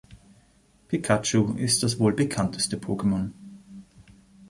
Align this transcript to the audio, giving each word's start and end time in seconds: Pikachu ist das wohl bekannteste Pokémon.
Pikachu 0.87 1.53
ist 1.59 1.83
das 1.83 1.99
wohl 1.99 2.11
bekannteste 2.13 2.75
Pokémon. 2.77 3.29